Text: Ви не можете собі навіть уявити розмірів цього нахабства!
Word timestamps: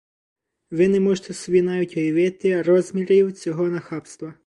Ви 0.71 0.87
не 0.87 0.99
можете 0.99 1.33
собі 1.33 1.61
навіть 1.61 1.97
уявити 1.97 2.61
розмірів 2.61 3.33
цього 3.33 3.67
нахабства! 3.69 4.33